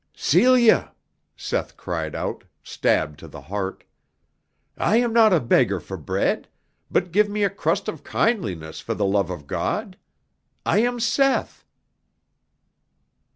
[0.15, 0.93] "Celia!"
[1.37, 3.83] Seth cried out, stabbed to the heart.
[4.75, 6.47] "I am not a beggar for bread,
[6.89, 9.97] but give me a crust of kindness for the love of God!
[10.65, 11.63] I am Seth."